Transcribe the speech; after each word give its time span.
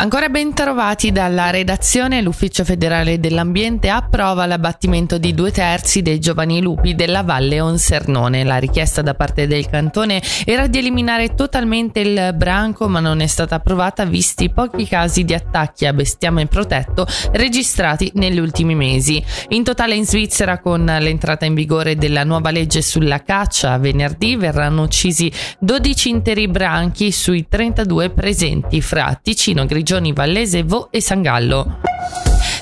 Ancora 0.00 0.28
ben 0.28 0.54
trovati 0.54 1.10
dalla 1.10 1.50
redazione, 1.50 2.22
l'Ufficio 2.22 2.62
federale 2.62 3.18
dell'ambiente 3.18 3.88
approva 3.88 4.46
l'abbattimento 4.46 5.18
di 5.18 5.34
due 5.34 5.50
terzi 5.50 6.02
dei 6.02 6.20
giovani 6.20 6.62
lupi 6.62 6.94
della 6.94 7.24
Valle 7.24 7.60
Onsernone. 7.60 8.44
La 8.44 8.58
richiesta 8.58 9.02
da 9.02 9.14
parte 9.14 9.48
del 9.48 9.68
cantone 9.68 10.22
era 10.44 10.68
di 10.68 10.78
eliminare 10.78 11.34
totalmente 11.34 11.98
il 11.98 12.32
branco, 12.36 12.86
ma 12.86 13.00
non 13.00 13.18
è 13.18 13.26
stata 13.26 13.56
approvata 13.56 14.04
visti 14.04 14.44
i 14.44 14.52
pochi 14.52 14.86
casi 14.86 15.24
di 15.24 15.34
attacchi 15.34 15.84
a 15.84 15.92
bestiame 15.92 16.46
protetto 16.46 17.04
registrati 17.32 18.12
negli 18.14 18.38
ultimi 18.38 18.76
mesi. 18.76 19.20
In 19.48 19.64
totale 19.64 19.96
in 19.96 20.06
Svizzera, 20.06 20.60
con 20.60 20.84
l'entrata 20.84 21.44
in 21.44 21.54
vigore 21.54 21.96
della 21.96 22.22
nuova 22.22 22.52
legge 22.52 22.82
sulla 22.82 23.24
caccia, 23.24 23.76
venerdì 23.78 24.36
verranno 24.36 24.82
uccisi 24.82 25.28
12 25.58 26.08
interi 26.08 26.46
branchi 26.46 27.10
sui 27.10 27.48
32 27.48 28.10
presenti 28.10 28.80
fra 28.80 29.18
Ticino, 29.20 29.66
Grigio 29.66 29.86
Gioni 29.88 30.12
Vallese, 30.12 30.64
Vo 30.64 30.88
e 30.90 31.00
Sangallo. 31.00 31.80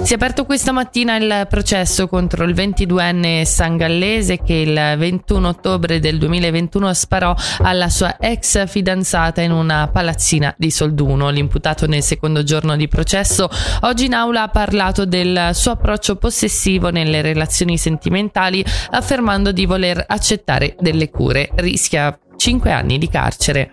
Si 0.00 0.12
è 0.12 0.14
aperto 0.14 0.44
questa 0.44 0.70
mattina 0.70 1.16
il 1.16 1.48
processo 1.50 2.06
contro 2.06 2.44
il 2.44 2.54
22enne 2.54 3.42
sangallese 3.42 4.38
che 4.44 4.54
il 4.54 4.94
21 4.96 5.48
ottobre 5.48 5.98
del 5.98 6.18
2021 6.18 6.94
sparò 6.94 7.34
alla 7.62 7.88
sua 7.88 8.16
ex 8.20 8.68
fidanzata 8.68 9.40
in 9.40 9.50
una 9.50 9.88
palazzina 9.88 10.54
di 10.56 10.70
Solduno. 10.70 11.28
L'imputato 11.30 11.88
nel 11.88 12.04
secondo 12.04 12.44
giorno 12.44 12.76
di 12.76 12.86
processo 12.86 13.50
oggi 13.80 14.04
in 14.04 14.14
aula 14.14 14.42
ha 14.42 14.48
parlato 14.48 15.04
del 15.04 15.50
suo 15.52 15.72
approccio 15.72 16.14
possessivo 16.14 16.90
nelle 16.90 17.22
relazioni 17.22 17.76
sentimentali 17.76 18.64
affermando 18.90 19.50
di 19.50 19.66
voler 19.66 20.04
accettare 20.06 20.76
delle 20.78 21.10
cure. 21.10 21.50
Rischia 21.56 22.16
5 22.36 22.70
anni 22.70 22.98
di 22.98 23.08
carcere. 23.08 23.72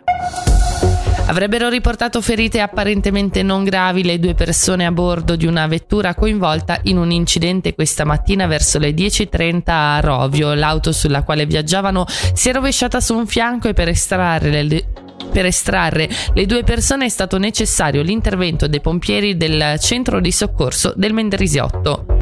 Avrebbero 1.25 1.69
riportato 1.69 2.21
ferite 2.21 2.59
apparentemente 2.59 3.43
non 3.43 3.63
gravi 3.63 4.03
le 4.03 4.19
due 4.19 4.33
persone 4.33 4.85
a 4.85 4.91
bordo 4.91 5.37
di 5.37 5.45
una 5.45 5.67
vettura 5.67 6.13
coinvolta 6.15 6.79
in 6.83 6.97
un 6.97 7.11
incidente 7.11 7.73
questa 7.73 8.03
mattina 8.03 8.45
verso 8.45 8.77
le 8.77 8.91
10.30 8.91 9.61
a 9.65 9.99
Rovio. 10.01 10.53
L'auto 10.53 10.91
sulla 10.91 11.23
quale 11.23 11.45
viaggiavano 11.45 12.05
si 12.07 12.49
è 12.49 12.53
rovesciata 12.53 12.99
su 12.99 13.15
un 13.15 13.25
fianco 13.25 13.69
e 13.69 13.73
per 13.73 13.87
estrarre 13.87 14.63
le, 14.63 14.85
per 15.31 15.45
estrarre 15.45 16.09
le 16.33 16.45
due 16.45 16.63
persone 16.63 17.05
è 17.05 17.09
stato 17.09 17.37
necessario 17.37 18.01
l'intervento 18.01 18.67
dei 18.67 18.81
pompieri 18.81 19.37
del 19.37 19.77
centro 19.79 20.19
di 20.19 20.31
soccorso 20.31 20.93
del 20.95 21.13
Mendrisiotto. 21.13 22.12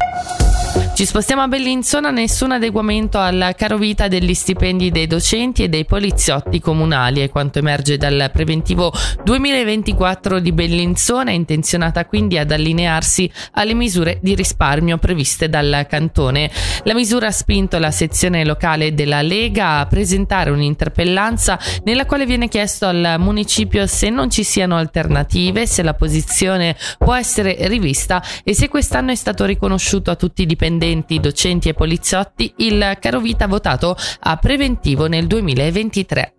Ci 0.94 1.06
spostiamo 1.06 1.40
a 1.40 1.48
Bellinzona, 1.48 2.10
nessun 2.10 2.52
adeguamento 2.52 3.18
alla 3.18 3.54
carovita 3.54 4.08
degli 4.08 4.34
stipendi 4.34 4.90
dei 4.90 5.06
docenti 5.06 5.62
e 5.62 5.70
dei 5.70 5.86
poliziotti 5.86 6.60
comunali 6.60 7.20
è 7.20 7.30
quanto 7.30 7.60
emerge 7.60 7.96
dal 7.96 8.28
preventivo 8.30 8.92
2024 9.24 10.38
di 10.38 10.52
Bellinzona, 10.52 11.30
intenzionata 11.30 12.04
quindi 12.04 12.36
ad 12.36 12.50
allinearsi 12.50 13.28
alle 13.52 13.72
misure 13.72 14.18
di 14.20 14.34
risparmio 14.34 14.98
previste 14.98 15.48
dal 15.48 15.86
cantone. 15.88 16.50
La 16.84 16.92
misura 16.92 17.28
ha 17.28 17.32
spinto 17.32 17.78
la 17.78 17.90
sezione 17.90 18.44
locale 18.44 18.92
della 18.92 19.22
Lega 19.22 19.78
a 19.78 19.86
presentare 19.86 20.50
un'interpellanza 20.50 21.58
nella 21.84 22.04
quale 22.04 22.26
viene 22.26 22.48
chiesto 22.48 22.84
al 22.84 23.16
municipio 23.18 23.86
se 23.86 24.10
non 24.10 24.30
ci 24.30 24.44
siano 24.44 24.76
alternative, 24.76 25.66
se 25.66 25.82
la 25.82 25.94
posizione 25.94 26.76
può 26.98 27.14
essere 27.14 27.56
rivista 27.60 28.22
e 28.44 28.54
se 28.54 28.68
quest'anno 28.68 29.10
è 29.10 29.16
stato 29.16 29.46
riconosciuto 29.46 30.10
a 30.10 30.16
tutti 30.16 30.42
i 30.42 30.46
dipendenti 30.46 30.80
dipendenti, 30.82 31.20
docenti 31.20 31.68
e 31.68 31.74
poliziotti 31.74 32.52
il 32.56 32.96
carovita 33.00 33.46
votato 33.46 33.96
a 34.20 34.36
preventivo 34.36 35.06
nel 35.06 35.28
2023. 35.28 36.34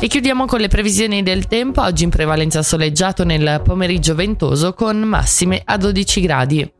E 0.00 0.06
chiudiamo 0.06 0.44
con 0.44 0.60
le 0.60 0.68
previsioni 0.68 1.22
del 1.22 1.46
tempo, 1.46 1.80
oggi 1.80 2.04
in 2.04 2.10
prevalenza 2.10 2.62
soleggiato 2.62 3.24
nel 3.24 3.62
pomeriggio 3.64 4.14
ventoso 4.14 4.74
con 4.74 4.98
massime 5.00 5.62
a 5.64 5.78
12 5.78 6.20
gradi. 6.20 6.72